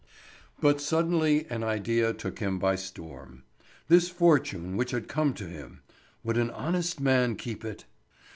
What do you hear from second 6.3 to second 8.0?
an honest man keep it?